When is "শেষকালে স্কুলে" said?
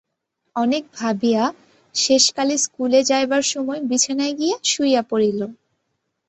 1.95-2.99